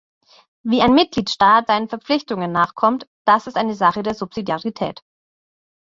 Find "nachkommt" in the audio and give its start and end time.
2.51-3.07